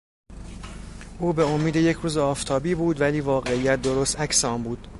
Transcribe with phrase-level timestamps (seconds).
[1.19, 4.87] او به امید یک روز آفتابی بود ولی واقعیت درست عکس آن بود.